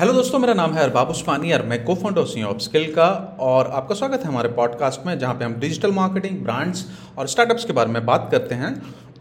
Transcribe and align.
Hello 0.00 0.12
दोस्तों, 0.12 0.38
मेरा 0.38 0.52
नाम 0.54 0.72
है 0.72 0.82
अरबाब 0.82 1.08
उस्मानी 1.08 1.52
और 1.52 1.62
मैं 1.62 1.82
को 1.84 1.94
फाउंडर 1.94 2.24
सी 2.24 2.42
ऑफ़ 2.42 2.58
स्किल 2.58 2.84
का 2.92 3.06
और 3.40 3.66
आपका 3.66 3.94
स्वागत 3.94 4.20
है 4.20 4.26
हमारे 4.26 4.48
पॉडकास्ट 4.48 5.06
में, 5.06 5.18
जहाँ 5.18 5.34
पे 5.34 5.44
हम 5.44 5.54
डिजिटल 5.54 5.92
मार्केटिंग 5.92 6.38
ब्रांड्स 6.38 6.84
और 7.18 7.26
स्टार्टअप्स 7.28 7.64
के 7.64 7.72
बारे 7.72 7.90
में 7.90 8.06
बात 8.06 8.28
करते 8.32 8.54
हैं। 8.54 8.70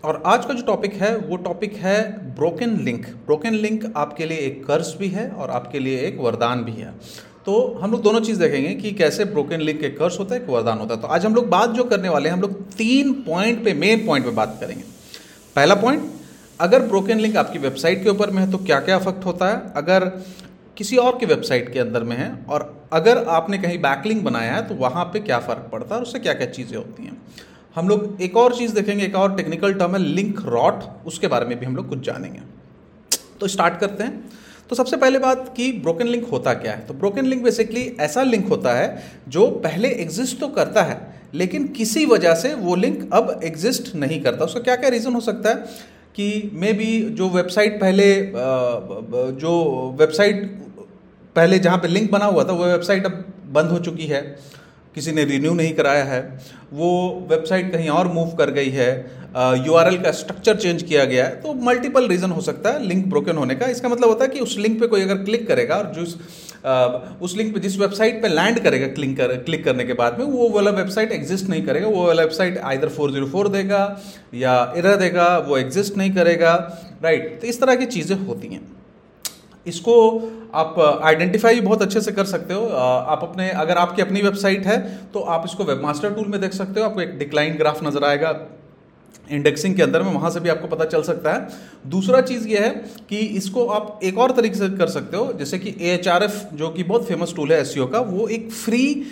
और 0.03 0.21
आज 0.25 0.45
का 0.45 0.53
जो 0.53 0.63
टॉपिक 0.63 0.93
है, 0.93 1.15
वो 1.17 1.37
टॉपिक 1.37 1.75
है 1.75 2.01
ब्रोकन 2.35 2.77
लिंक 2.77 3.05
ब्रोकन 3.25 3.53
लिंक 3.55 3.93
आपके 3.95 4.25
लिए 4.25 4.37
एक 4.37 4.65
कर्ज 4.65 4.93
भी 4.99 5.07
है 5.07 5.29
और 5.29 5.49
आपके 5.49 5.79
लिए 5.79 5.99
एक 5.99 6.19
वरदान 6.19 6.63
भी 6.63 6.71
है। 6.71 6.93
तो 7.45 7.59
हम 7.81 7.91
लोग 7.91 8.01
दोनों 8.01 8.21
चीज़ 8.21 8.39
देखेंगे 8.39 8.73
कि 8.75 8.91
कैसे 8.93 9.25
ब्रोकन 9.25 9.61
लिंक 9.61 9.83
एक 9.83 9.97
कर्ज 9.99 10.19
होता 10.19 10.35
है, 10.35 10.41
एक 10.41 10.49
वरदान 10.49 10.79
होता 10.79 10.95
है। 10.95 11.01
तो 11.01 11.07
आज 11.07 11.25
हम 11.25 11.35
लोग 11.35 11.49
बात 11.49 11.69
जो 11.69 11.83
करने 11.83 12.09
वाले 12.09 12.29
हैं, 12.29 12.35
हम 12.35 12.41
लोग 12.41 12.61
तीन 12.73 13.13
पॉइंट 13.27 13.63
पे 13.65 13.73
मेन 13.75 14.05
पॉइंट 14.05 14.25
पे 14.25 14.31
बात 14.31 14.57
करेंगे। 14.61 14.83
पहला 15.55 15.75
पॉइंट 15.75 16.11
अगर 16.59 16.81
ब्रोकन 16.81 17.19
लिंक 17.19 17.35
आपकी 17.37 17.59
वेबसाइट 17.59 18.03
के 18.03 18.09
ऊपर 18.09 18.31
में 18.31 18.41
है 18.43 18.51
तो 18.51 18.57
क्या 18.57 18.79
क्या 18.79 18.95
अफेक्ट 18.95 19.25
होता 19.25 19.47
है? 19.49 19.61
अगर 19.75 20.11
किसी 20.79 20.97
और 20.97 21.17
की 21.17 21.25
वेबसाइट 21.25 21.71
के 21.73 21.79
अंदर 21.79 22.03
में 22.03 22.15
है 22.17 22.27
और 22.49 22.63
अगर 22.93 23.23
आपने 23.29 23.57
कहीं 23.57 23.77
बैकलिंक 23.77 24.23
बनाया 24.23 24.53
है 24.53 24.67
तो 24.67 24.75
वहाँ 24.75 25.03
पे 25.05 25.19
क्या 25.19 25.39
फ़र्क 25.39 25.69
पड़ता 25.71 25.93
है 25.95 25.95
और 25.95 26.01
उससे 26.01 26.19
क्या 26.19 26.33
क्या 26.33 26.47
चीज़ें 26.49 26.77
होती 26.77 27.03
हैं। 27.03 27.17
हम 27.75 27.89
लोग 27.89 28.21
एक 28.21 28.37
और 28.37 28.55
चीज़ 28.55 28.73
देखेंगे, 28.75 29.05
एक 29.05 29.15
और 29.15 29.35
टेक्निकल 29.35 29.73
टर्म 29.73 29.91
है 29.91 29.99
लिंक 29.99 30.39
रॉट 30.45 30.83
उसके 31.07 31.27
बारे 31.27 31.45
में 31.45 31.59
भी 31.59 31.65
हम 31.65 31.75
लोग 31.75 31.89
कुछ 31.89 31.99
जानेंगे। 31.99 32.39
तो 33.39 33.47
स्टार्ट 33.47 33.79
करते 33.79 34.03
हैं। 34.03 34.29
तो 34.69 34.75
सबसे 34.75 34.97
पहले 34.97 35.19
बात 35.19 35.53
कि 35.57 35.71
ब्रोकन 35.81 36.07
लिंक 36.07 36.27
होता 36.29 36.53
क्या 36.53 36.71
है? 36.71 36.85
तो 36.87 36.93
ब्रोकन 36.93 37.25
लिंक 37.25 37.43
बेसिकली 37.43 37.85
ऐसा 37.99 38.23
लिंक 38.23 38.47
होता 38.47 38.73
है, 38.73 39.03
जो 39.27 39.47
पहले 39.63 39.89
एग्जिस्ट 40.01 40.39
तो 40.39 40.47
करता 40.47 40.83
है, 40.83 40.99
लेकिन 41.33 41.67
किसी 41.73 42.05
वजह 42.05 42.35
से 42.35 42.53
वो 42.55 42.75
लिंक 42.75 43.09
अब 43.13 43.39
एग्जिस्ट 43.43 43.95
नहीं 43.95 44.21
करता। 44.21 44.45
उसका 44.45 44.59
क्या 44.59 44.75
क्या 44.75 44.89
रीज़न 44.89 45.13
हो 45.13 45.21
सकता 45.21 45.49
है? 45.49 45.55
कि 46.15 46.51
मे 46.53 46.71
बी 46.73 46.99
जो 47.11 47.29
वेबसाइट 47.29 47.79
पहले 47.81 48.05
जो 49.41 49.51
वेबसाइट 49.99 50.41
पहले 51.35 51.59
जहाँ 51.59 51.77
पे 51.77 51.87
लिंक 51.87 52.11
बना 52.11 52.25
हुआ 52.25 52.43
था 52.43 52.53
वो 52.53 52.65
वेबसाइट 52.65 53.05
अब 53.05 53.23
बंद 53.53 53.71
हो 53.71 53.79
चुकी 53.79 54.05
है 54.05 54.21
किसी 54.95 55.11
ने 55.11 55.23
रिन्यू 55.25 55.53
नहीं 55.53 55.73
कराया 55.73 56.03
है 56.03 56.21
वो 56.73 56.89
वेबसाइट 57.29 57.71
कहीं 57.71 57.89
और 57.89 58.07
मूव 58.13 58.35
कर 58.37 58.51
गई 58.51 58.69
है 58.71 58.89
यू 59.29 59.73
uh, 59.73 60.03
का 60.03 60.11
स्ट्रक्चर 60.11 60.55
चेंज 60.55 60.81
किया 60.83 61.03
गया 61.05 61.25
है 61.25 61.35
तो 61.41 61.53
मल्टीपल 61.65 62.07
रीज़न 62.07 62.31
हो 62.31 62.41
सकता 62.41 62.71
है 62.71 62.83
लिंक 62.83 63.05
ब्रोकन 63.07 63.37
होने 63.37 63.55
का। 63.55 63.65
इसका 63.67 63.89
मतलब 63.89 64.09
होता 64.09 64.23
है 64.23 64.29
कि 64.29 64.39
उस 64.39 64.57
लिंक 64.57 64.79
पे 64.79 64.87
कोई 64.87 65.01
अगर 65.01 65.23
क्लिक 65.23 65.47
करेगा 65.47 65.75
और 65.75 65.91
जिस 65.95 66.15
उस 67.21 67.35
लिंक 67.37 67.53
पे 67.53 67.59
जिस 67.59 67.77
वेबसाइट 67.79 68.21
पे 68.21 68.27
लैंड 68.27 68.59
करेगा 68.59 68.87
क्लिक 68.95 69.15
कर 69.17 69.35
क्लिक 69.45 69.63
करने 69.65 69.85
के 69.85 69.93
बाद 69.93 70.19
में 70.19 70.25
वो 70.25 70.49
वाला 70.49 70.71
वेबसाइट 70.71 71.11
एग्जिस्ट 71.11 71.49
नहीं 71.49 71.65
करेगा। 71.65 71.87
वो 71.89 72.05
वाला 72.07 72.23
website 72.23 72.57
either 72.71 72.89
four 72.89 73.11
zero 73.11 73.27
four 73.27 73.47
देगा 73.49 73.83
या 74.35 74.57
इरर 74.77 74.95
देगा 74.95 75.37
वो 75.47 75.57
एग्जिस्ट 75.57 75.97
नहीं 75.97 76.13
करेगा 76.15 76.53
राइट 77.03 77.39
तो 77.41 77.47
इस 77.47 77.61
तरह 77.61 77.75
की 77.75 77.85
चीज़ें 77.87 78.17
होती 78.17 78.47
हैं। 78.47 78.61
इसको 79.65 79.95
आप 80.55 80.79
आइडेंटिफाई 81.03 81.59
बहुत 81.61 81.81
अच्छे 81.81 82.01
से 82.01 82.11
कर 82.11 82.25
सकते 82.25 82.53
हो। 82.53 82.65
आप 82.67 83.23
अपने, 83.23 83.49
अगर 83.51 83.77
आपकी 83.77 84.01
अपनी 84.01 84.21
वेबसाइट 84.21 84.65
है 84.67 84.77
तो 85.13 85.19
आप 85.19 85.43
इसको 85.45 85.63
वेबमास्टर 85.65 86.13
टूल 86.13 86.27
में 86.27 86.39
देख 86.41 86.53
सकते 86.53 86.79
हो। 86.79 86.85
आपको 86.85 87.01
एक 87.01 87.17
डिक्लाइन 87.19 87.57
ग्राफ 87.57 87.83
नज़र 87.83 88.03
आएगा। 88.05 88.39
इंडेक्सिंग 89.29 89.75
के 89.75 89.83
अंदर 89.83 90.03
में 90.03 90.11
वहाँ 90.13 90.29
से 90.31 90.39
भी 90.39 90.49
आपको 90.49 90.67
पता 90.67 90.85
चल 90.85 91.01
सकता 91.03 91.33
है। 91.33 91.89
दूसरा 91.89 92.21
चीज़ 92.23 92.47
ये 92.47 92.59
है 92.59 92.69
कि 93.09 93.17
इसको 93.17 93.65
आप 93.67 93.99
एक 94.03 94.17
और 94.17 94.31
तरीके 94.31 94.55
से 94.55 94.69
कर 94.69 94.87
सकते 94.89 95.17
हो, 95.17 95.33
जैसे 95.33 95.59
कि 95.59 95.75
एएचआरएफ 95.81 96.49
जो 96.53 96.69
कि 96.69 96.83
बहुत 96.83 97.07
फ़ेमस 97.07 97.33
टूल 97.35 97.51
है 97.51 97.59
एस 97.61 97.75
e 97.77 97.91
का, 97.91 97.99
वो 98.01 98.27
एक 98.29 98.51
फ्री 98.53 99.05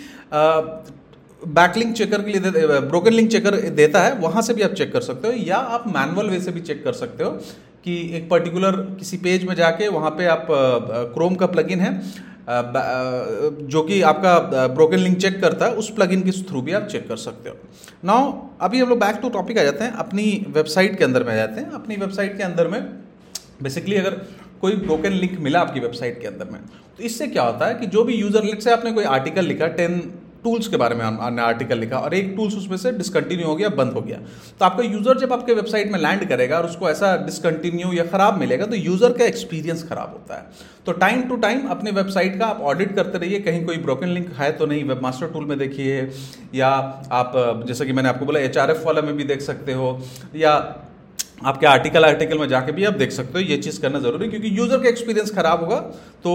बैकलिंक 1.42 1.94
चेकर 1.96 2.22
के 2.22 2.30
लिए 2.30 2.80
ब्रोकन 2.80 3.12
लिंक 3.12 3.30
चेकर 3.30 3.56
देता 3.72 4.02
है। 4.02 4.14
वहाँ 4.18 4.42
से 4.42 4.54
भी 4.54 4.62
आप 4.62 4.72
चेक 4.72 4.92
कर 4.92 5.00
सकते 5.02 5.28
हो, 5.28 5.34
या 5.36 5.56
आप 5.56 5.84
मैनुअल 5.88 6.30
वे 6.30 6.40
से 6.40 6.52
भी 6.52 6.60
चेक 6.62 6.82
कर 6.84 6.92
सकते 6.94 7.24
हो। 7.24 7.38
कि 7.84 7.98
एक 8.16 8.28
पर्टिकुलर 8.30 8.76
किसी 8.98 9.16
पेज 9.18 9.44
में 9.44 9.54
जाके 9.56 9.88
वहाँ 9.90 10.10
पे 10.10 10.26
आप 10.28 10.46
क्रोम 11.14 11.34
का 11.34 11.46
प्लगइन 11.48 11.80
है 11.80 11.92
जो 13.68 13.82
कि 13.82 14.00
आपका 14.02 14.66
ब्रोकन 14.68 14.98
लिंक 14.98 15.16
चेक 15.18 15.40
करता 15.40 15.66
है, 15.66 15.72
उस 15.72 15.90
प्लगइन 15.90 16.22
के 16.22 16.30
थ्रू 16.42 16.60
भी 16.62 16.72
आप 16.72 16.86
चेक 16.86 17.08
कर 17.08 17.16
सकते 17.18 17.50
हो। 17.50 17.56
नाउ 18.04 18.32
अभी 18.60 18.80
हम 18.80 18.88
लोग 18.88 18.98
बैक 18.98 19.16
टू 19.22 19.28
टॉपिक 19.30 19.58
आ 19.58 19.62
जाते 19.62 19.84
हैं, 19.84 19.92
अपनी 19.94 20.46
वेबसाइट 20.48 20.98
के 20.98 21.04
अंदर 21.04 21.24
में 21.24 21.32
आ 21.32 21.36
जाते 21.36 21.60
हैं। 21.60 21.70
अपनी 21.72 21.96
वेबसाइट 21.96 22.36
के 22.36 22.42
अंदर 22.42 22.68
में 22.68 22.80
बेसिकली 23.62 23.96
अगर 23.96 24.20
कोई 24.60 24.76
ब्रोकन 24.76 25.12
लिंक 25.14 25.38
मिला 25.40 25.60
आपकी 25.60 25.80
वेबसाइट 25.80 26.20
के 26.20 26.26
अंदर 26.26 26.50
में 26.52 26.60
तो 26.98 27.02
इससे 27.04 27.26
क्या 27.26 27.42
होता 27.42 27.66
है 27.66 27.74
कि 27.74 27.86
जो 27.88 28.04
भी 28.04 28.14
यूज़र 28.14 28.44
लिख 28.44 28.60
से 28.60 28.70
आपने 28.72 28.92
कोई 28.92 29.04
आर्टिकल 29.16 29.44
लिखा 29.44 29.66
टेन 29.76 30.00
टूल्स 30.44 30.68
के 30.68 30.76
बारे 30.76 30.94
में 30.94 31.40
आर्टिकल 31.40 31.78
लिखा 31.78 31.98
और 31.98 32.14
एक 32.14 32.32
टूल्स 32.36 32.54
उसमें 32.56 32.76
से 32.76 32.92
डिसकंटिन्यू 32.94 33.46
हो 33.46 33.54
गया, 33.56 33.68
बंद 33.70 33.92
हो 33.92 34.00
गया। 34.00 34.18
तो 34.60 34.64
आपका 34.64 34.82
यूज़र 34.84 35.18
जब 35.18 35.32
आपके 35.32 35.54
वेबसाइट 35.54 35.92
में 35.92 35.98
लैंड 36.00 36.28
करेगा 36.28 36.58
और 36.58 36.66
उसको 36.66 36.88
ऐसा 36.90 37.16
डिसकंटिन्यू 37.24 37.92
या 37.92 38.04
ख़राब 38.06 38.38
मिलेगा 38.38 38.66
तो 38.66 38.76
यूज़र 38.76 39.12
का 39.12 39.24
एक्सपीरियंस 39.26 39.88
ख़राब 39.88 40.10
होता 40.12 40.34
है। 40.34 40.76
तो 40.86 40.92
टाइम 40.94 41.22
टू 41.28 41.36
टाइम 41.38 41.66
अपने 41.68 41.90
वेबसाइट 41.92 42.38
का 42.38 42.46
आप 42.46 42.60
ऑडिट 42.62 42.94
करते 42.96 43.18
रहिए, 43.18 43.38
कहीं 43.40 43.64
कोई 43.64 43.78
ब्रोकन 43.78 44.08
लिंक 44.08 44.32
है 44.34 44.50
तो 44.52 44.66
नहीं 44.66 44.84
वेब 44.84 45.02
मास्टर 45.02 45.26
टूल 45.28 45.44
में 45.44 45.58
देखिए, 45.58 46.00
या 46.54 46.68
आप, 46.68 47.32
जैसे 47.66 47.86
कि 47.86 47.92
मैंने 47.92 48.08
आपको 48.08 48.26
बोला 48.26 48.40
एच 48.40 48.58
वाला 48.84 49.02
में 49.02 49.16
भी 49.16 49.24
देख 49.26 49.40
सकते 49.42 49.72
हो, 49.72 49.98
या 50.36 50.54
आपके 51.38 51.66
आर्टिकल 51.66 52.04
आर्टिकल 52.04 52.38
में 52.38 52.48
जाके 52.48 52.72
भी 52.72 52.84
आप 52.84 52.94
देख 52.94 53.10
सकते 53.12 53.32
हो, 53.32 53.38
ये 53.40 53.56
चीज़ 53.58 53.80
करना 53.82 53.98
ज़रूरी 54.00 54.24
है, 54.24 54.30
क्योंकि 54.30 54.58
यूज़र 54.58 54.78
का 54.78 54.88
एक्सपीरियंस 54.88 55.30
खराब 55.34 55.60
होगा 55.60 55.76
तो 56.24 56.32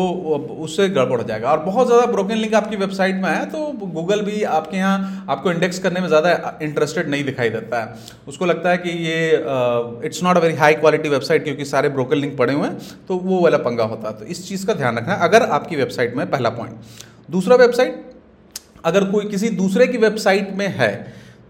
उससे 0.60 0.88
गड़बड़ 0.90 1.20
हो 1.22 1.28
जाएगा। 1.28 1.50
और 1.52 1.60
बहुत 1.62 1.88
ज़्यादा 1.88 2.06
ब्रोकन 2.12 2.38
लिंक 2.38 2.54
आपकी 2.56 2.76
वेबसाइट 2.76 3.16
में 3.16 3.30
है 3.30 3.46
तो 3.48 3.66
गूगल 3.86 4.22
भी 4.22 4.44
आपके 4.52 4.78
यहाँ, 4.78 5.26
आपको 5.30 5.52
इंडेक्स 5.52 5.80
करने 5.80 6.00
में 6.00 6.08
ज़्यादा 6.08 6.58
इंटरेस्टेड 6.62 7.10
नहीं 7.10 7.24
दिखाई 7.24 7.50
देता 7.50 7.82
है। 7.82 7.96
उसको 8.28 8.46
लगता 8.46 8.70
है 8.70 8.78
कि 8.78 8.90
ये 8.90 10.06
it's 10.06 10.24
not 10.24 10.38
a 10.38 10.40
very 10.40 10.56
high 10.56 10.74
quality 10.76 11.10
website 11.10 11.44
क्योंकि 11.44 11.66
सारे 11.66 11.90
ब्रोकन 11.90 12.18
लिंक 12.18 12.38
पड़े 12.38 12.54
हुए 12.54 12.68
हैं 12.68 12.78
तो 13.08 13.18
वो 13.20 13.42
वाला 13.42 13.58
पंगा 13.60 13.84
होता 13.86 14.08
है। 14.08 14.18
तो 14.20 14.26
इस 14.28 14.48
चीज़ 14.48 14.66
का 14.68 14.74
ध्यान 14.76 14.98
रखना 14.98 15.14
है 15.14 15.30
अगर 15.30 15.44
आपकी 15.52 15.76
वेबसाइट 15.76 16.16
में 16.16 16.30
पहला 16.30 16.50
पॉइंट 16.52 17.02
दूसरा 17.32 17.56
वेबसाइट 17.58 18.02
अगर 18.86 19.04
कोई 19.12 19.26
किसी 19.28 19.50
दूसरे 19.58 19.88
की 19.88 19.98
वेबसाइट 20.00 20.50
में 20.54 20.68
है 20.70 20.92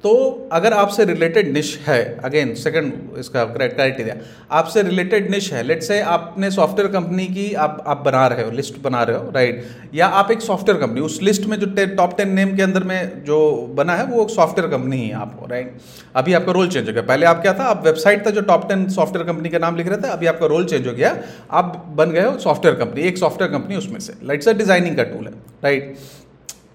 तो 0.03 0.14
अगर 0.52 0.74
आपसे 0.74 1.03
रिलेटेड 1.06 1.52
निश 1.53 1.78
है 1.86 2.00
अगेन 2.25 2.53
सेकंड 2.56 3.18
इसका 3.19 3.44
क्राइटेरिया 3.46 4.16
आपसे 4.52 4.81
रिलेटेड 4.81 5.30
निश 5.31 5.52
है 5.53 5.62
लेट 5.64 5.84
से 5.84 6.00
आपने 6.14 6.50
सॉफ्टवेयर 6.52 6.91
कंपनी 6.91 7.28
की 7.28 7.53
आप 7.56 7.84
आप 7.88 8.02
बना 8.06 8.25
रहे 8.28 8.44
हो 8.44 8.52
लिस्ट 8.52 8.81
बना 8.81 9.03
रहे 9.03 9.18
हो 9.18 9.31
राइट 9.36 9.63
या 9.94 10.08
आप 10.22 10.31
एक 10.31 10.42
सॉफ्टवेयर 10.42 10.80
कंपनी 10.81 11.02
उस 11.02 11.22
लिस्ट 11.22 11.46
में 11.46 11.58
जो 11.59 11.68
टॉप 11.96 12.18
टेन 12.18 12.34
नेम 12.34 12.56
के 12.56 12.62
अंदर 12.63 12.84
में 12.84 13.24
जो 13.25 13.40
बना 13.75 13.96
है, 13.96 14.06
वो 14.06 14.28
सॉफ्टवेयर 14.30 14.69
कंपनी 14.72 14.97
ही 14.97 15.12
आपको 15.13 15.47
राइट 15.47 15.78
अभी 16.16 16.34
आपका 16.34 16.52
रोल 16.52 16.68
चेंज 16.69 16.88
हो 16.88 16.94
गया। 16.94 17.03
पहले 17.03 17.25
आप 17.25 17.42
क्या 17.42 17.53
था? 17.53 17.63
आप 17.66 17.86
वेबसाइट 17.86 18.25
था 18.25 18.31
जो 18.31 18.42
टॉप 18.44 18.68
टेन 18.69 18.88
सॉफ्टवेयर 18.92 19.28
कंपनी 19.28 19.50
का 19.50 19.59
नाम 19.59 19.75
लिख 19.75 19.88
रहे 19.88 19.97
थे, 19.97 20.08
अभी 20.09 20.28
आपका 20.28 20.46
रोल 20.47 20.66
चेंज 20.66 20.88
हो 20.88 20.94
गया। 20.94 21.18
आप 21.52 21.84
बन 21.97 22.12
गए 22.12 22.25
हो 22.25 22.38
सॉफ्टवेयर 22.40 22.78
कंपनी 22.78 23.02
एक 23.03 23.18
सॉफ्टवेयर 23.18 23.52
कंपनी 23.52 23.75
उसमें 23.75 24.00
से। 24.00 24.13
लाइट 24.24 24.44
से 24.44 24.53
डिज़ाइनिंग 24.56 24.97
का 24.97 25.03
टूल 25.06 25.25
है 25.25 25.34
राइट 25.63 25.96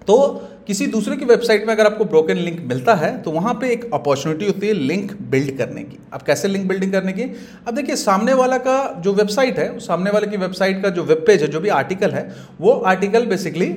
तो 0.07 0.15
किसी 0.69 0.85
दूसरे 0.87 1.15
की 1.17 1.25
वेबसाइट 1.25 1.65
में 1.67 1.73
अगर 1.73 1.85
आपको 1.85 2.05
ब्रोकन 2.05 2.37
लिंक 2.37 2.59
मिलता 2.69 2.93
है 2.95 3.09
तो 3.21 3.31
वहाँ 3.31 3.53
पे 3.53 3.69
एक 3.73 3.89
अपॉर्चुनिटी 3.93 4.45
होती 4.45 4.67
है 4.67 4.73
लिंक 4.73 5.11
बिल्ड 5.29 5.57
करने 5.57 5.83
की। 5.83 5.97
अब 6.13 6.21
कैसे 6.21 6.47
लिंक 6.47 6.67
बिल्डिंग 6.67 6.91
करने 6.91 7.13
की? 7.13 7.23
अब 7.67 7.75
देखिए, 7.75 7.95
सामने 7.95 8.33
वाला 8.33 8.57
का 8.59 8.75
जो 8.99 9.13
वेबसाइट 9.13 9.59
है, 9.59 9.79
सामने 9.79 10.11
वाले 10.11 10.27
की 10.27 10.37
वेबसाइट 10.37 10.81
का 10.83 10.89
जो 10.89 11.03
वेब 11.03 11.23
पेज 11.27 11.41
है, 11.41 11.47
जो 11.47 11.59
भी 11.59 11.69
आर्टिकल 11.69 12.11
है, 12.11 12.23
वो 12.61 12.71
आर्टिकल 12.71 13.25
बेसिकली 13.25 13.73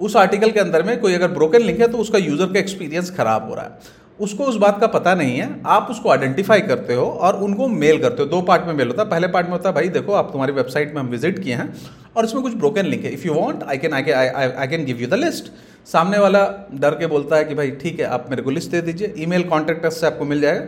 उस 0.00 0.16
आर्टिकल 0.16 0.50
के 0.50 0.60
अंदर 0.60 0.82
में 0.82 0.98
कोई 1.00 1.14
अगर 1.14 1.28
ब्रोकन 1.30 1.62
लिंक 1.62 1.80
है 1.80 1.88
तो 1.88 1.98
उसका 1.98 2.18
यूज़र 2.18 2.46
का 2.46 2.58
एक्सपीरियंस 2.58 3.10
खराब 3.16 3.48
हो 3.48 3.54
रहा 3.54 3.64
है। 3.64 4.00
उसको 4.20 4.44
उस 4.44 4.56
बात 4.56 4.80
का 4.80 4.86
पता 4.88 5.14
नहीं 5.14 5.36
है। 5.36 5.48
आप 5.66 5.88
उसको 5.90 6.10
आइडेंटिफाई 6.10 6.60
करते 6.62 6.94
हो 6.94 7.04
और 7.04 7.36
उनको 7.42 7.66
मेल 7.68 7.98
करते 7.98 8.22
हो। 8.22 8.28
दो 8.28 8.40
पार्ट 8.42 8.66
में 8.66 8.72
मेल 8.74 8.88
होता 8.88 9.02
है। 9.02 9.08
पहले 9.10 9.28
पार्ट 9.28 9.46
में 9.46 9.52
होता 9.52 9.68
है, 9.68 9.74
भाई, 9.74 9.88
देखो, 9.90 10.12
आप 10.12 10.30
तुम्हारी 10.32 10.52
वेबसाइट 10.52 10.94
में 10.94 11.00
हम 11.00 11.08
विज़िट 11.08 11.38
किए 11.38 11.54
हैं 11.54 11.72
और 12.16 12.24
इसमें 12.24 12.42
कुछ 12.42 12.54
ब्रोकन 12.54 12.86
लिंक 12.86 13.04
है। 13.04 13.12
If 13.12 13.26
you 13.26 13.34
want 13.34 13.62
I 13.62 13.78
can 13.78 13.94
I 13.94 14.66
can 14.68 14.84
give 14.84 15.00
you 15.00 15.06
the 15.06 15.14
list 15.14 15.52
सामने 15.86 16.18
वाला 16.18 16.46
डर 16.74 16.94
के 16.94 17.06
बोलता 17.06 17.36
है 17.36 17.44
कि 17.44 17.54
भाई, 17.54 17.70
ठीक 17.72 18.00
है, 18.00 18.06
आप 18.06 18.26
मेरे 18.30 18.42
को 18.42 18.50
लिस्ट 18.50 18.70
दे 18.70 18.80
दीजिए, 18.82 19.14
ईमेल 19.18 19.42
कॉन्टेक्ट 19.44 19.86
से 19.88 20.06
आपको 20.06 20.24
मिल 20.24 20.40
जाएगा। 20.40 20.64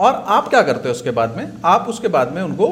और 0.00 0.24
आप 0.28 0.48
क्या 0.48 0.62
करते 0.62 0.88
हो 0.88 0.94
उसके 0.94 1.10
बाद 1.12 1.36
में? 1.36 1.52
आप 1.64 1.86
उसके 1.88 2.08
बाद 2.08 2.32
में 2.34 2.42
उनको 2.42 2.68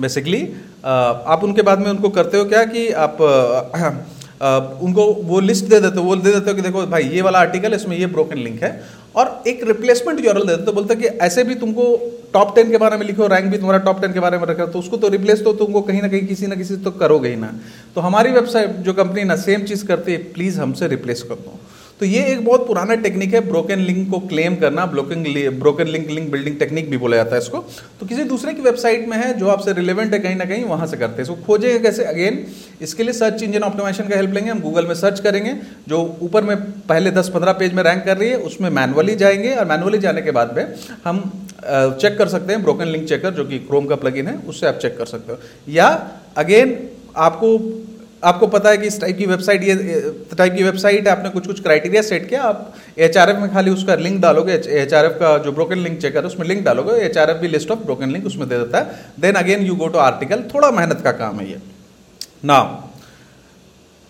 बेसिकली 0.00 0.42
आप 0.84 1.40
उनके 1.44 1.62
बाद 1.62 1.78
में 1.78 1.90
उनको 1.90 2.08
करते 2.10 2.38
हो 2.38 2.44
क्या 2.44 2.64
कि 2.66 2.88
आप 2.92 3.20
उनको 4.82 5.04
वो 5.24 5.40
लिस्ट 5.40 5.64
दे 5.64 5.80
देते 5.80 5.98
हो, 5.98 6.04
वो 6.04 6.16
दे 6.16 6.32
देते 6.32 6.50
हो 6.50 6.56
कि 6.56 6.62
देखो 6.62 6.86
भाई, 6.86 7.02
ये 7.04 7.22
वाला 7.22 7.38
आर्टिकल 7.40 7.74
इसमें 7.74 7.96
ये 7.96 8.06
ब्रोकन 8.08 8.38
लिंक 8.38 8.62
है। 8.62 8.70
और 9.16 9.42
एक 9.46 9.62
रिप्लेसमेंट 9.64 10.24
यूआरएल 10.24 10.46
देते 10.46 10.64
तो 10.64 10.72
बोलते 10.72 10.94
कि 10.94 11.06
ऐसे 11.24 11.44
भी 11.44 11.54
तुमको 11.54 11.84
टॉप 12.32 12.54
टेन 12.54 12.70
के 12.70 12.78
बारे 12.78 12.96
में 12.96 13.06
लिखो 13.06 13.26
रैंक 13.26 13.50
भी 13.50 13.58
तुम्हारा 13.58 13.78
टॉप 13.84 14.00
टेन 14.00 14.12
के 14.12 14.20
बारे 14.20 14.38
में 14.38 14.46
रखा 14.46 14.66
तो 14.66 14.78
उसको 14.78 14.96
तो 14.96 15.08
रिप्लेस 15.08 15.42
तो 15.44 15.52
तुमको 15.52 15.80
कहीं 15.82 16.02
ना 16.02 16.08
कहीं 16.08 16.26
किसी 16.26 16.46
ना 16.46 16.54
किसी 16.54 16.76
तो 16.76 16.90
करोगे 16.90 17.28
ही 17.28 17.36
ना। 17.36 17.52
तो 17.94 18.00
हमारी 18.00 18.32
वेबसाइट 18.32 18.76
जो 18.86 18.92
कंपनी 18.94 19.24
ना 19.24 19.36
सेम 19.36 19.62
चीज़ 19.62 19.84
करती 19.86 20.12
है 20.12 20.18
प्लीज़ 20.32 20.60
हमसे 20.60 20.88
रिप्लेस 20.88 21.22
कर 21.22 21.34
दो। 21.34 21.58
तो 22.02 22.06
ये 22.06 22.22
एक 22.26 22.44
बहुत 22.44 22.66
पुराना 22.66 22.94
टेक्निक 22.94 23.34
है 23.34 23.40
ब्रोकन 23.40 23.80
लिंक 23.80 24.10
को 24.10 24.18
क्लेम 24.20 24.54
करना 24.56 24.84
broken 24.86 25.22
broken 25.58 25.86
link 25.86 26.08
link 26.10 26.30
building 26.30 26.56
technique 26.58 26.88
भी 26.90 26.96
बोला 26.96 27.16
जाता 27.16 27.34
है 27.36 27.40
इसको। 27.42 27.58
तो 28.00 28.06
किसी 28.06 28.24
दूसरे 28.24 28.54
की 28.54 28.62
वेबसाइट 28.62 29.06
में 29.08 29.16
है 29.16 29.32
जो 29.38 29.48
आपसे 29.48 29.72
रिलेवेंट 29.72 30.12
है, 30.12 30.18
कहीं 30.18 30.36
ना 30.36 30.44
कहीं 30.44 30.64
वहाँ 30.64 30.86
से 30.86 30.96
करते 30.96 31.14
हैं। 31.14 31.22
इसको 31.22 31.34
खोजेंगे 31.44 31.78
कैसे? 31.78 32.04
अगेन 32.04 32.44
इसके 32.80 33.02
लिए 33.02 33.12
सर्च 33.12 33.42
इंजन 33.42 33.62
ऑप्टिमाइजेशन 33.62 34.08
का 34.08 34.16
हेल्प 34.16 34.34
लेंगे। 34.34 34.50
हम 34.50 34.60
गूगल 34.60 34.86
में 34.86 34.94
सर्च 34.94 35.20
करेंगे, 35.20 35.54
जो 35.88 36.00
ऊपर 36.22 36.44
में 36.44 36.56
पहले 36.82 37.10
दस 37.10 37.28
पंद्रह 37.28 37.52
पेज 37.52 37.72
में 37.72 37.82
रैंक 37.82 38.04
कर 38.04 38.16
रही 38.16 38.28
है, 38.28 38.38
उसमें 38.40 38.68
मैनुअली 38.70 39.14
जाएँगे 39.14 39.54
और 39.54 39.66
मैनुअली 39.66 39.98
जाने 39.98 40.22
के 40.22 40.30
बाद 40.30 40.56
में 40.56 40.74
हम 41.04 41.22
चेक 41.62 42.18
कर 42.18 42.28
सकते 42.28 42.52
हैं 42.52 42.62
ब्रोकन 42.62 42.88
लिंक 42.88 43.08
चेकर 43.08 43.34
जो 43.34 43.44
कि 43.44 43.58
क्रोम 43.60 43.86
का 43.86 43.96
प्लगइन 43.96 44.26
है, 44.26 44.36
उससे 44.48 44.66
आप 44.66 44.78
चेक 44.82 44.98
कर 44.98 45.06
सकते 45.06 45.32
हो। 45.32 45.38
या 45.68 45.88
अगेन 46.36 46.78
आपको 47.16 47.56
आपको 48.22 48.46
पता 48.46 48.70
है 48.70 48.78
कि 48.78 48.86
इस 48.86 49.00
टाइप 49.00 49.16
की 49.18 49.26
वेबसाइट 49.26 49.62
ये 49.62 49.74
टाइप 50.36 50.54
की 50.54 50.62
वेबसाइट 50.62 51.06
है 51.06 51.12
आपने 51.12 51.30
कुछ 51.30 51.46
कुछ 51.46 51.62
क्राइटेरिया 51.62 52.02
सेट 52.02 52.28
किया, 52.28 52.42
आप 52.42 52.74
एचआरएफ 52.98 53.36
में 53.36 53.52
खाली 53.52 53.70
उसका 53.70 53.94
लिंक 53.96 54.20
डालोगे 54.22 54.54
एचआरएफ 54.82 55.16
का 55.20 55.36
जो 55.38 55.52
ब्रोकन 55.52 55.78
लिंक 55.78 56.00
चेक 56.00 56.16
है 56.16 56.22
उसमें 56.22 56.46
लिंक 56.46 56.64
डालोगे 56.64 57.00
एचआरएफ 57.00 57.36
भी 57.36 57.48
लिस्ट 57.48 57.70
ऑफ़ 57.70 57.78
ब्रोकन 57.80 58.10
लिंक 58.10 58.26
उसमें 58.26 58.48
दे 58.48 58.58
देता 58.58 58.78
है। 58.78 59.00
Then 59.20 59.34
again 59.34 59.62
you 59.62 59.74
go 59.74 59.88
to 59.88 59.98
article 60.00 60.44
थोड़ा 60.54 60.70
मेहनत 60.70 61.00
का 61.00 61.12
काम 61.14 61.40
है 61.40 61.50
ये। 61.50 61.58
ना 62.44 62.58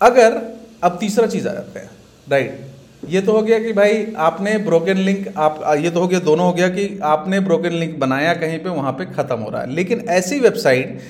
अगर, 0.00 0.41
अब 0.85 0.97
तीसरा 1.00 1.26
चीज़ 1.26 1.49
आ 1.49 1.53
जाते 1.53 1.81
हैं 1.81 1.91
राइट 2.26 2.61
ये 3.09 3.20
तो 3.20 3.32
हो 3.32 3.43
गया 3.43 3.59
कि 3.59 3.73
भाई 3.73 4.06
आपने 4.19 4.56
ब्रोकन 4.59 4.97
लिंक 4.99 5.26
आप, 5.37 5.62
ये 5.79 5.91
तो 5.91 6.00
हो 6.00 6.09
गया, 6.09 6.19
दोनों 6.20 6.47
हो 6.47 6.53
गया 6.53 6.69
कि 6.69 6.99
आपने 7.03 7.41
ब्रोकन 7.41 7.73
लिंक 7.73 7.99
बनाया 7.99 8.35
कहीं 8.35 8.59
पे, 8.59 8.69
वहाँ 8.69 8.93
पे 8.93 9.05
खत्म 9.14 9.38
हो 9.38 9.50
रहा 9.50 9.62
है। 9.62 9.70
लेकिन 9.70 10.05
ऐसी 10.11 10.38
वेबसाइट 10.41 11.00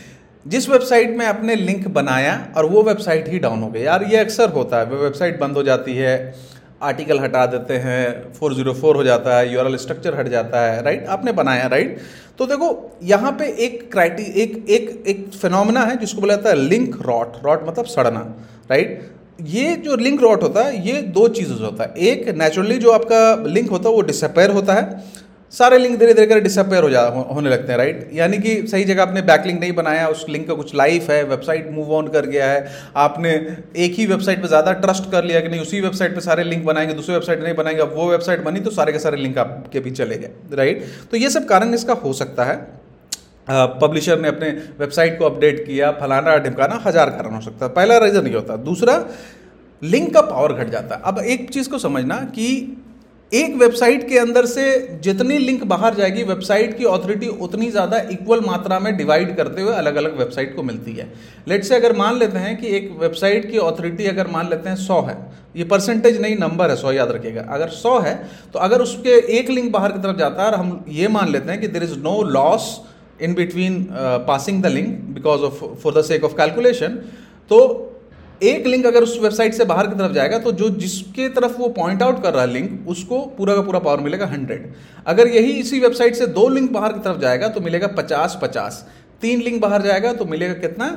जिस 0.46 0.68
वेबसाइट 0.68 1.16
में 1.16 1.24
आपने 1.26 1.54
लिंक 1.56 1.86
बनाया 1.90 2.32
और 2.56 2.66
वो 2.66 2.82
वेबसाइट 2.82 3.28
ही 3.28 3.38
डाउन 3.38 3.62
हो 3.62 3.68
गई। 3.70 3.80
यार, 3.80 4.04
ये 4.04 4.16
अक्सर 4.18 4.50
होता 4.50 4.78
है, 4.78 4.86
वेबसाइट 4.86 5.38
बंद 5.40 5.56
हो 5.56 5.62
जाती 5.62 5.96
है, 5.96 6.34
आर्टिकल 6.82 7.20
हटा 7.20 7.44
देते 7.46 7.74
हैं 7.78 8.32
404 8.32 8.96
हो 8.96 9.02
जाता 9.04 9.36
है 9.38 9.52
यूआरएल 9.52 9.76
स्ट्रक्चर 9.76 10.18
हट 10.18 10.28
जाता 10.28 10.60
है 10.62 10.82
राइट 10.82 11.06
आपने 11.06 11.32
बनाया 11.32 11.66
राइट 11.66 11.98
तो 12.38 12.46
देखो, 12.46 12.98
यहाँ 13.02 13.32
पे 13.32 13.46
एक 13.64 13.90
क्राइटी 13.92 14.22
एक 14.42 14.64
एक 14.68 15.04
एक 15.08 15.26
फिनोमिना 15.32 15.84
है 15.84 15.96
जिसको 15.96 16.20
बोला 16.20 16.34
जाता 16.36 16.48
है 16.48 16.56
लिंक 16.58 16.96
रॉट 17.02 17.36
रॉट 17.44 17.68
मतलब 17.68 17.84
सड़ना 17.86 18.20
राइट 18.70 19.10
ये 19.48 19.74
जो 19.76 19.96
लिंक 19.96 20.22
रॉट 20.22 20.42
होता 20.42 20.64
है, 20.64 20.86
ये 20.86 21.00
दो 21.02 21.26
चीज़ों 21.28 21.58
होता 21.60 21.84
है। 21.84 22.06
एक 22.08 22.28
नेचुरली 22.36 22.76
जो 22.78 22.90
आपका 22.90 23.34
लिंक 23.46 23.70
होता 23.70 23.88
है, 23.88 23.94
वो 23.94 24.02
डिसअपेयर 24.02 24.50
होता 24.50 24.74
है। 24.74 25.21
सारे 25.52 25.78
लिंक 25.78 25.98
धीरे 25.98 26.12
धीरे 26.14 26.26
कर 26.26 26.38
डिसअपेयर 26.40 26.82
हो 26.82 26.90
जा 26.90 27.00
हो, 27.02 27.22
होने 27.24 27.50
लगते 27.50 27.72
हैं 27.72 27.78
राइट 27.78 28.10
यानी 28.12 28.38
कि 28.38 28.66
सही 28.68 28.84
जगह 28.84 29.02
आपने 29.02 29.22
बैकलिंक 29.22 29.60
नहीं 29.60 29.72
बनाया 29.72 30.06
उस 30.08 30.24
लिंक 30.28 30.46
का 30.48 30.54
कुछ 30.54 30.74
लाइफ 30.74 31.10
है 31.10 31.22
वेबसाइट 31.24 31.70
मूव 31.70 31.92
ऑन 31.94 32.06
कर 32.08 32.26
गया 32.26 32.46
है 32.46 32.66
आपने 32.96 33.32
एक 33.78 33.94
ही 33.94 34.06
वेबसाइट 34.06 34.40
पे 34.42 34.48
ज़्यादा 34.48 34.72
ट्रस्ट 34.78 35.10
कर 35.12 35.24
लिया 35.24 35.40
कि 35.40 35.48
नहीं 35.48 35.60
उसी 35.60 35.80
वेबसाइट 35.80 36.14
पे 36.14 36.20
सारे 36.20 36.44
लिंक 36.44 36.64
बनाएँगे 36.64 36.94
दूसरी 36.94 37.14
वेबसाइट 37.14 37.42
नहीं 37.42 37.54
बनाएँगे 37.54 37.82
अब 37.82 37.92
वो 37.96 38.08
वेबसाइट 38.10 38.44
बनी 38.44 38.60
तो 38.60 38.70
सारे 38.70 38.92
के 38.92 38.98
सारे 38.98 39.16
लिंक 39.16 39.38
आपके 39.38 39.80
भी 39.80 39.90
चले 39.92 40.18
गए 40.18 40.30
राइट 40.52 40.84
तो 41.10 41.16
ये 41.16 41.30
सब 41.30 41.46
कारण 41.48 41.74
इसका 41.74 41.94
हो 41.94 42.12
सकता 42.14 42.44
है। 42.44 42.56
पब्लिशर 43.48 44.20
ने 44.20 44.28
अपने 44.28 44.50
वेबसाइट 44.78 45.18
को 45.18 45.24
अपडेट 45.24 45.64
किया 45.66 45.90
फलाना 45.92 46.36
ढिमकाना 46.38 46.80
हज़ार 46.84 47.10
कारण 47.10 47.34
हो 47.34 47.40
सकता 47.40 47.66
है। 47.66 47.72
पहला 47.72 47.98
रीज़न 47.98 48.26
ये 48.26 48.34
होता 48.34 48.56
दूसरा 48.64 48.94
लिंक 49.82 50.12
का 50.14 50.20
पावर 50.22 50.52
घट 50.54 50.70
जाता 50.70 50.94
है। 50.94 51.02
अब 51.04 51.18
एक 51.20 51.48
चीज़ 51.50 51.68
को 51.70 51.78
समझना 51.80 52.16
कि 52.34 52.48
एक 53.32 53.54
वेबसाइट 53.56 54.08
के 54.08 54.18
अंदर 54.18 54.46
से 54.46 54.64
जितनी 55.02 55.36
लिंक 55.38 55.62
बाहर 55.64 55.94
जाएगी, 55.94 56.22
वेबसाइट 56.22 56.76
की 56.78 56.84
ऑथोरिटी 56.86 57.26
उतनी 57.26 57.70
ज़्यादा 57.70 57.98
इक्वल 58.12 58.40
मात्रा 58.46 58.78
में 58.78 58.96
डिवाइड 58.96 59.34
करते 59.36 59.62
हुए 59.62 59.74
अलग 59.74 59.96
अलग 59.96 60.18
वेबसाइट 60.18 60.54
को 60.56 60.62
मिलती 60.62 60.92
है। 60.92 61.12
लेट 61.48 61.64
से 61.64 61.74
अगर 61.76 61.96
मान 61.96 62.18
लेते 62.18 62.38
हैं 62.38 62.56
कि 62.56 62.76
एक 62.76 62.90
वेबसाइट 63.00 63.50
की 63.50 63.58
ऑथोरिटी 63.60 64.06
अगर 64.06 64.26
मान 64.28 64.48
लेते 64.50 64.68
हैं 64.68 64.76
सौ 64.78 65.00
है, 65.02 65.16
ये 65.56 65.64
परसेंटेज 65.66 66.20
नहीं 66.20 66.36
नंबर 66.38 66.70
है, 66.70 66.76
सौ 66.76 66.92
याद 66.92 67.10
रखिएगा। 67.10 67.46
अगर 67.50 67.68
सौ 67.70 67.98
है 68.00 68.14
तो 68.52 68.58
अगर 68.58 68.80
उसके 68.80 69.18
एक 69.38 69.50
लिंक 69.50 69.72
बाहर 69.72 69.92
की 69.92 69.98
तरफ़ 69.98 70.18
जाता 70.18 70.42
है 70.42 70.50
और 70.50 70.54
हम 70.54 70.84
ये 70.90 71.08
मान 71.10 71.32
लेते 71.32 71.52
हैं 71.52 71.60
कि 71.60 71.68
there 71.68 71.82
is 71.82 71.98
no 72.00 72.20
loss 72.30 72.68
in 73.20 73.34
between 73.34 73.86
passing 74.28 74.62
the 74.62 74.66
link 74.68 74.98
because 75.14 75.40
of 75.42 75.64
for 75.82 75.94
the 75.94 76.02
sake 76.04 76.24
of 76.24 76.36
calculation 76.36 76.98
तो 77.50 77.58
एक 78.42 78.66
लिंक 78.66 78.86
अगर 78.86 79.02
उस 79.02 79.18
वेबसाइट 79.22 79.54
से 79.54 79.64
बाहर 79.64 79.86
की 79.86 79.96
तरफ़ 79.96 80.12
जाएगा 80.12 80.38
तो 80.38 80.52
जो 80.52 80.68
जिसके 80.76 81.28
तरफ़ 81.28 81.56
वो 81.58 81.68
पॉइंट 81.70 82.02
आउट 82.02 82.22
कर 82.22 82.32
रहा 82.32 82.42
है 82.42 82.50
लिंक 82.50 82.88
उसको 82.88 83.20
पूरा 83.38 83.54
का 83.54 83.62
पूरा 83.62 83.78
पावर 83.78 84.00
मिलेगा 84.00 84.26
हंड्रेड 84.26 84.72
अगर 85.06 85.28
यही 85.28 85.52
इसी 85.60 85.80
वेबसाइट 85.80 86.14
से 86.14 86.26
दो 86.32 86.48
लिंक 86.48 86.70
बाहर 86.72 86.92
की 86.92 87.00
तरफ़ 87.00 87.20
जाएगा 87.20 87.48
तो 87.48 87.60
मिलेगा 87.60 87.86
पचास 87.98 88.38
पचास. 88.42 88.86
तीन 89.22 89.42
लिंक 89.42 89.60
बाहर 89.62 89.82
जाएगा 89.82 90.12
तो 90.12 90.24
मिलेगा 90.24 90.54
कितना? 90.60 90.90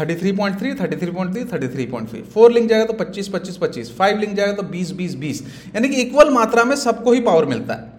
Thirty 0.00 0.14
three 0.14 0.32
point 0.32 0.58
three 0.58 0.72
thirty 0.74 0.96
three 0.96 1.10
point 1.10 1.32
three 1.34 1.44
thirty 1.44 1.68
three 1.68 1.86
point 1.86 2.08
three 2.10 2.22
four 2.34 2.52
link 2.52 2.68
जाएगा 2.70 2.84
तो 2.84 2.92
पच्चीस 2.94 3.28
पच्चीस 3.28 3.56
पच्चीस. 3.56 3.96
फाइव 3.98 4.18
लिंक 4.18 4.34
जाएगा 4.36 4.52
तो 4.52 4.62
बीस 4.64 4.90
बीस 4.92 5.14
बीस. 5.16 5.42
यानी 5.74 5.88
कि 5.88 6.02
इक्वल 6.02 6.30
मात्रा 6.30 6.64
में 6.64 6.76
सबको 6.76 7.12
ही 7.12 7.20
पावर 7.20 7.44
मिलता 7.44 7.74
है. 7.74 7.94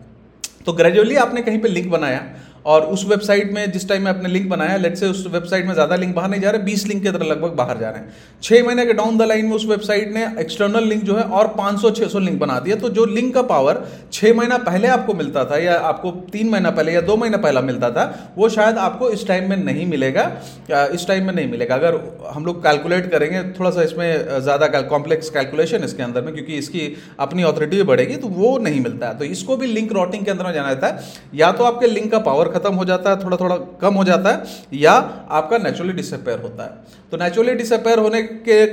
तो 0.66 0.74
ग्रेजुअली 0.74 1.16
आपने 1.16 1.42
कहीं 1.42 1.60
पे 1.60 1.68
लिंक 1.70 1.90
बनाया 1.92 2.22
और 2.68 2.86
उस 2.88 3.06
वेबसाइट 3.08 3.52
में 3.54 3.72
जिस 3.72 3.88
टाइम 3.90 4.04
में 4.04 4.10
आपने 4.10 4.30
लिंक 4.30 4.48
बनाया 4.50 4.78
लेट 4.78 4.96
से 4.96 5.08
उस 5.08 5.26
वेबसाइट 5.34 5.66
में 5.66 5.74
ज़्यादा 5.74 5.96
लिंक 5.96 6.16
बाहर 6.16 6.30
नहीं 6.30 6.42
जा 6.42 6.50
रहे, 6.50 6.62
बीस 6.64 6.86
लिंक 6.88 7.04
के 7.04 7.12
तरह 7.12 7.26
लगभग 7.26 7.56
बाहर 7.56 7.78
जा 7.78 7.90
रहे 7.90 8.02
हैं। 8.02 8.14
छः 8.44 8.64
महीने 8.66 8.86
के 8.86 8.94
डाउन 8.94 9.18
द 9.18 9.22
लाइन 9.24 9.46
में 9.46 9.54
उस 9.54 9.66
वेबसाइट 9.68 10.12
ने 10.14 10.26
एक्सटर्नल 10.40 10.84
लिंक 10.86 11.04
जो 11.04 11.16
है 11.16 11.24
और 11.24 11.48
500 11.58 11.92
600 11.92 12.20
लिंक 12.20 12.40
बना 12.40 12.60
दिया। 12.60 12.76
तो 12.78 12.90
जो 12.92 13.06
लिंक 13.08 13.34
का 13.34 13.42
पावर 13.44 13.84
छः 14.14 14.34
महीना 14.34 14.58
पहले 14.60 14.88
आपको 14.90 15.14
मिलता 15.16 15.46
था 15.46 15.58
या 15.58 15.78
आपको 15.90 16.12
तीन 16.32 16.50
महीना 16.50 16.72
पहले 16.72 16.94
या 16.94 17.02
दो 17.04 17.16
महीना 17.18 17.38
पहला 17.40 17.62
मिलता 17.64 17.90
था, 17.92 18.34
वो 18.38 18.50
शायद 18.50 18.78
आपको 18.80 19.10
इस 19.10 19.28
टाइम 19.28 19.50
में 19.50 19.58
नहीं 19.58 19.86
मिलेगा 19.88 20.26
इस 20.70 21.08
टाइम 21.08 21.26
में 21.26 21.34
नहीं 21.34 21.48
मिलेगा। 21.48 21.76
अगर 21.76 22.00
हम 22.32 22.46
लोग 22.46 22.62
कैलकुलेट 22.64 23.10
करेंगे, 23.12 23.42
थोड़ा 23.54 23.70
सा 23.72 23.84
इसमें 23.84 24.42
ज़्यादा 24.42 24.68
कॉम्प्लेक्स 24.90 25.30
कैलकुलेशन 25.30 25.84
इसके 25.84 26.04
अंदर 26.04 26.22
में, 26.22 26.34
क्योंकि 26.34 26.58
इसकी 26.58 26.96
अपनी 27.20 27.44
ऑथोरिटी 27.44 27.78
भी 27.78 27.84
बढ़ेगी 27.86 28.16
तो 28.18 28.28
वो 28.30 28.58
नहीं 28.60 28.82
मिलता 28.82 29.08
है। 29.08 29.18
तो 29.18 29.26
इसको 29.28 29.58
भी 29.58 29.68
लिंक 29.68 29.92
रॉटिंग 29.94 30.26
के 30.26 30.32
अंदर 30.32 30.46
में 30.46 30.54
जाना 30.54 30.74
जाता 30.74 30.88
है। 30.88 31.14
या 31.36 31.52
तो 31.52 31.64
आपके 31.64 31.88
लिंक 31.88 32.12
का 32.12 32.20
पावर 32.22 32.56
खत्म 32.58 32.74
हो 32.76 32.86
जाता 32.86 33.10
है 33.10 33.24
थोड़ा 33.24 33.38
थोड़ा 33.38 33.56
कम 33.82 33.94
हो 33.94 34.04
जाता 34.04 34.30
है, 34.30 34.44
या 34.76 34.94
आपका 35.32 35.58
नेचुरली 35.60 35.94
डिसअपेयर 35.94 36.42
होता 36.42 36.64
है। 36.64 37.10
तो 37.12 37.18
नेचुरली 37.18 37.54
डिसअपेयर 37.56 38.00
होने 38.00 38.22
के, 38.22 38.66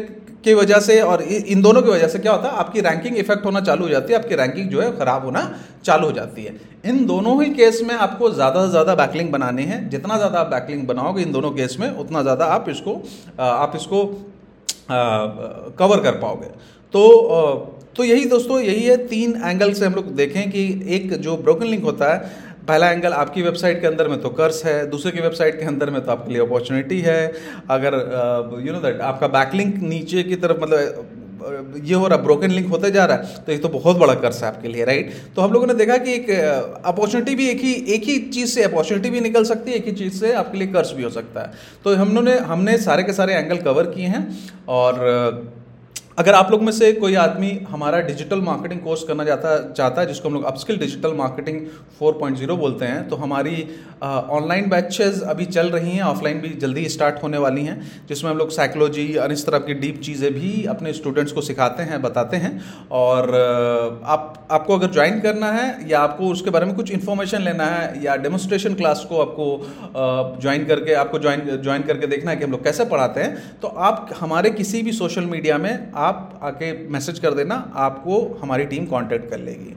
की 0.45 0.55
वजह 0.55 0.79
से 0.81 1.01
और 1.03 1.23
इन 1.23 1.63
दोनों 1.63 1.83
की 1.83 1.91
वजह 1.91 2.09
से 2.09 2.19
क्या 2.19 2.33
होता 2.33 2.49
है, 2.49 2.57
आपकी 2.57 2.81
रैंकिंग 2.83 3.17
इफ़ेक्ट 3.19 3.45
होना 3.45 3.61
चालू 3.63 3.83
हो 3.83 3.89
जाती 3.89 4.13
है, 4.13 4.19
आपकी 4.19 4.35
रैंकिंग 4.37 4.69
जो 4.71 4.81
है 4.81 4.91
खराब 4.99 5.25
होना 5.25 5.43
चालू 5.85 6.07
हो 6.07 6.13
जाती 6.13 6.45
है। 6.45 6.55
इन 6.85 7.05
दोनों 7.07 7.43
ही 7.43 7.51
केस 7.53 7.81
में 7.85 7.95
आपको 7.97 8.31
ज़्यादा 8.33 8.65
से 8.65 8.71
ज़्यादा 8.71 8.95
बैकलिंग 8.97 9.31
बनाने 9.33 9.63
हैं। 9.65 9.89
जितना 9.91 10.17
ज़्यादा 10.17 10.41
आप 10.41 10.47
बैकलिंग 10.49 10.87
बनाओगे 10.87 11.23
इन 11.23 11.33
दोनों 11.33 11.51
केस 11.53 11.77
में, 11.81 11.91
उतना 11.91 12.23
ज़्यादा 12.23 12.45
आप 12.47 12.69
इसको 12.69 13.01
आप 13.41 13.73
इसको 13.77 14.05
कवर 15.79 16.01
कर 16.01 16.21
पाओगे। 16.21 16.47
तो 16.95 17.81
तो 17.97 18.05
यही 18.05 18.25
दोस्तों, 18.27 18.59
यही 18.61 18.83
है 18.83 18.97
तीन 19.07 19.35
एंगल 19.37 19.73
से 19.73 19.85
हम 19.87 19.95
लोग 19.95 20.07
देखें 20.17 20.51
कि 20.51 20.63
एक 20.91 21.13
जो 21.17 21.37
ब्रोकन 21.39 21.67
लिंक 21.67 21.85
होता 21.85 22.13
है 22.13 22.53
पहला 22.69 22.91
एंगल 22.91 23.13
आपकी 23.15 23.43
वेबसाइट 23.43 23.81
के 23.81 23.87
अंदर 23.87 24.09
में 24.09 24.21
तो 24.21 24.29
कर्स 24.31 24.65
है, 24.65 24.77
दूसरे 24.91 25.13
की 25.13 25.21
वेबसाइट 25.21 25.59
के 25.59 25.67
अंदर 25.67 25.91
में 25.91 26.05
तो 26.05 26.13
आपके 26.13 26.33
लिए 26.33 26.43
अपॉर्चुनिटी 26.43 27.01
है। 27.01 27.33
अगर 27.71 27.95
यू 28.67 28.73
नो 28.73 28.79
दैट 28.81 29.01
आपका 29.03 29.29
बैकलिंक 29.31 29.83
नीचे 29.85 30.23
की 30.23 30.37
तरफ़ 30.37 30.61
मतलब 30.63 31.21
ये 31.85 31.95
हो 31.95 32.07
रहा 32.07 32.19
ब्रोकन 32.19 32.51
लिंक 32.51 32.69
होते 32.69 32.91
जा 32.91 33.05
रहा 33.05 33.17
है 33.17 33.43
तो 33.47 33.53
ये 33.53 33.59
तो 33.59 33.69
बहुत 33.69 33.97
बड़ा 33.99 34.15
कर्स 34.17 34.43
है 34.43 34.49
आपके 34.49 34.69
लिए 34.69 34.85
राइट 34.85 35.11
तो 35.37 35.43
हम 35.43 35.53
लोगों 35.53 35.67
ने 35.67 35.75
देखा 35.75 35.97
कि 35.99 36.13
एक 36.13 36.31
अपॉर्चुनिटी 36.85 37.35
भी 37.35 37.49
एक 37.49 37.61
ही 37.61 37.73
एक 37.95 38.05
ही 38.05 38.19
चीज़ 38.31 38.51
से 38.51 38.63
अपॉर्चुनिटी 38.65 39.11
भी 39.11 39.21
निकल 39.21 39.45
सकती 39.45 39.71
है, 39.71 39.77
एक 39.77 39.87
ही 39.87 39.93
चीज़ 39.95 40.15
से 40.21 40.33
आपके 40.35 40.59
लिए 40.59 40.69
कर्स 40.69 40.93
भी 40.93 41.03
हो 41.03 41.11
सकता 41.11 41.41
है। 41.41 41.53
तो 41.85 41.95
हम 41.97 42.09
लोगों 42.09 42.23
ने 42.23 42.39
हमने 42.47 42.79
सारे 42.81 43.03
के 43.03 43.13
सारे 43.13 43.35
एंगल 43.35 43.57
कवर 43.63 43.91
किए 43.91 44.07
हैं 44.07 44.27
और 44.69 45.03
अगर 46.19 46.35
आप 46.35 46.51
लोग 46.51 46.63
में 46.63 46.71
से 46.73 46.93
कोई 46.93 47.15
आदमी 47.15 47.51
हमारा 47.69 48.01
डिजिटल 48.01 48.41
मार्केटिंग 48.41 48.81
कोर्स 48.81 49.03
करना 49.05 49.25
चाहता 49.25 49.57
चाहता 49.73 50.01
है, 50.01 50.07
जिसको 50.07 50.29
हम 50.29 50.35
लोग 50.35 50.45
अपस्किल 50.45 50.77
डिजिटल 50.79 51.13
मार्केटिंग 51.13 51.61
4.0 52.01 52.57
बोलते 52.57 52.85
हैं 52.85 53.09
तो 53.09 53.17
हमारी 53.17 53.63
ऑनलाइन 54.03 54.69
बैचेज 54.71 55.21
अभी 55.25 55.45
चल 55.47 55.71
रही 55.71 55.91
हैं 55.91 56.03
ऑफलाइन 56.03 56.41
भी 56.41 56.49
जल्दी 56.61 56.89
स्टार्ट 56.89 57.23
होने 57.23 57.39
वाली 57.39 57.65
हैं, 57.65 58.07
जिसमें 58.09 58.31
हम 58.31 58.39
लोग 58.39 58.51
साइकोलॉजी 58.51 59.07
और 59.17 59.33
इस 59.33 59.45
तरह 59.47 59.59
की 59.59 59.75
डीप 59.75 60.01
चीज़ें 60.01 60.33
भी 60.35 60.53
अपने 60.67 60.93
स्टूडेंट्स 60.93 61.33
को 61.33 61.41
सिखाते 61.41 61.83
हैं, 61.83 62.01
बताते 62.03 62.37
हैं। 62.37 62.53
और 62.93 63.35
आप, 64.05 64.47
आपको 64.51 64.79
अगर 64.79 64.93
ज्वाइन 64.93 65.21
करना 65.21 65.51
है, 65.53 65.67
या 65.91 66.01
आपको 66.01 66.29
उसके 66.29 66.51
बारे 66.51 66.67
में 66.67 66.75
कुछ 66.77 66.91
इन्फॉर्मेशन 66.93 67.43
लेना 67.43 67.67
है, 67.67 68.05
या 68.05 68.17
डेमोस्ट्रेशन 68.19 68.75
क्लास 68.75 69.05
को 69.09 69.21
आपको 69.21 70.41
ज्वाइन 70.43 70.65
करके, 70.67 70.95
आपको 70.95 71.19
ज्वाइन 71.19 71.61
ज्वाइन 71.65 71.83
करके 71.83 72.07
देखना 72.07 72.31
है 72.31 72.37
कि 72.37 72.45
हम 72.45 72.51
लोग 72.51 72.65
कैसे 72.65 72.85
पढ़ाते 72.87 73.21
हैं 73.21 73.59
तो 73.63 73.69
आप 73.83 74.15
हमारे 74.21 74.51
किसी 74.53 74.83
भी 74.83 74.93
सोशल 74.95 75.25
मीडिया 75.27 75.59
में 75.59 75.93
आप 76.05 76.41
आके 76.43 76.73
मैसेज 76.89 77.19
कर 77.19 77.35
देना, 77.35 77.55
आपको 77.77 78.23
हमारी 78.43 78.65
टीम 78.67 78.87
कांटेक्ट 78.87 79.31
कर 79.31 79.39
लेगी। 79.41 79.77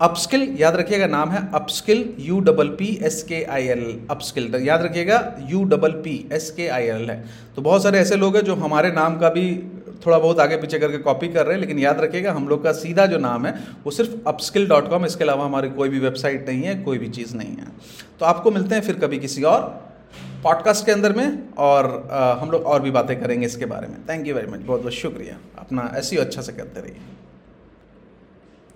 अपस्किल 0.00 0.42
याद 0.58 0.76
रखिएगा, 0.76 1.06
नाम 1.08 1.30
है 1.30 1.40
upskill 1.54 2.04
U 2.20 2.38
double 2.40 2.68
P 2.76 2.86
S 3.02 3.22
K 3.22 3.42
I 3.46 3.66
L 3.68 3.82
upskill 4.10 4.54
याद 4.58 4.82
रखिएगा 4.82 5.18
you 5.48 5.64
double 5.66 5.92
P 6.04 6.14
S 6.32 6.50
K 6.50 6.68
I 6.68 6.86
L 6.86 7.10
है। 7.10 7.24
तो 7.56 7.62
बहुत 7.62 7.82
सारे 7.82 7.98
ऐसे 7.98 8.16
लोग 8.16 8.36
हैं 8.36 8.44
जो 8.44 8.54
हमारे 8.56 8.92
नाम 8.92 9.18
का 9.18 9.28
भी 9.30 9.52
थोड़ा 10.06 10.18
बहुत 10.18 10.38
आगे 10.40 10.56
पीछे 10.56 10.78
करके 10.78 10.98
कॉपी 10.98 11.28
कर 11.28 11.46
रहे 11.46 11.54
हैं, 11.54 11.60
लेकिन 11.60 11.78
याद 11.78 12.00
रखिएगा, 12.00 12.32
हम 12.32 12.48
लोग 12.48 12.62
का 12.64 12.72
सीधा 12.72 13.06
जो 13.06 13.18
नाम 13.18 13.46
है, 13.46 13.52
वो 13.84 13.90
सिर्फ़ 13.90 14.28
अपस्किल 14.28 14.66
डॉट 14.68 14.88
कॉम 14.90 15.04
इसके 15.06 15.24
अलावा 15.24 15.44
हमारी 15.44 15.70
कोई 15.70 15.88
भी 15.88 15.98
वेबसाइट 15.98 16.48
नहीं 16.48 16.62
है, 16.62 16.74
कोई 16.82 16.98
भी 16.98 17.08
चीज़ 17.10 17.36
नहीं 17.36 17.56
है। 17.56 17.66
तो 18.20 18.26
आपको 18.26 18.50
मिलते 18.50 18.74
हैं 18.74 18.82
फिर 18.82 18.98
कभी 18.98 19.18
किसी 19.18 19.42
और 19.44 19.68
पॉडकास्ट 20.44 20.84
के 20.86 20.92
अंदर 20.92 21.12
में 21.12 21.54
और 21.58 21.86
हम 22.40 22.50
लोग 22.50 22.62
और 22.64 22.82
भी 22.82 22.90
बातें 22.90 23.20
करेंगे 23.20 23.46
इसके 23.46 23.64
बारे 23.64 23.86
में। 23.86 23.96
थैंक 24.08 24.26
यू 24.26 24.34
वेरी 24.34 24.46
मच 24.46 24.60
बहुत 24.60 24.80
बहुत 24.80 24.92
शुक्रिया। 24.92 25.36
अपना 25.58 25.90
ऐसे 25.94 26.16
ही 26.16 26.22
अच्छा 26.22 26.42
से 26.42 26.52
करते 26.52 26.80
रहिए। 26.80 27.00